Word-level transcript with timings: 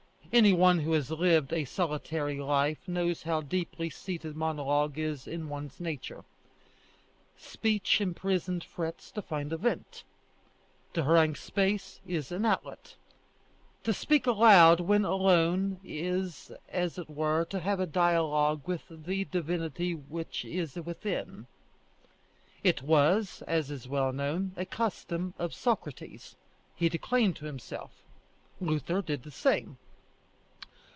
Any 0.33 0.53
one 0.53 0.79
who 0.79 0.93
has 0.93 1.11
lived 1.11 1.51
a 1.51 1.65
solitary 1.65 2.37
life 2.39 2.87
knows 2.87 3.23
how 3.23 3.41
deeply 3.41 3.89
seated 3.89 4.33
monologue 4.33 4.97
is 4.97 5.27
in 5.27 5.49
one's 5.49 5.77
nature. 5.81 6.23
Speech 7.35 7.99
imprisoned 7.99 8.63
frets 8.63 9.11
to 9.11 9.21
find 9.21 9.51
a 9.51 9.57
vent. 9.57 10.05
To 10.93 11.03
harangue 11.03 11.35
space 11.35 11.99
is 12.07 12.31
an 12.31 12.45
outlet. 12.45 12.95
To 13.83 13.91
speak 13.91 14.25
out 14.25 14.31
aloud 14.37 14.79
when 14.79 15.03
alone 15.03 15.81
is 15.83 16.49
as 16.69 16.97
it 16.97 17.09
were 17.09 17.43
to 17.49 17.59
have 17.59 17.81
a 17.81 17.85
dialogue 17.85 18.65
with 18.65 18.83
the 18.89 19.25
divinity 19.25 19.91
which 19.93 20.45
is 20.45 20.77
within. 20.77 21.47
It 22.63 22.81
was, 22.81 23.43
as 23.47 23.69
is 23.69 23.85
well 23.85 24.13
known, 24.13 24.53
a 24.55 24.65
custom 24.65 25.33
of 25.37 25.53
Socrates; 25.53 26.37
he 26.73 26.87
declaimed 26.87 27.35
to 27.35 27.45
himself. 27.47 27.91
Luther 28.61 29.01
did 29.01 29.23
the 29.23 29.31
same. 29.31 29.77